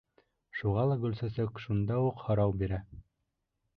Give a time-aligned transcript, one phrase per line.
[0.61, 2.85] Шуға ла Гөлсәсәк шунда уҡ һорау бирә: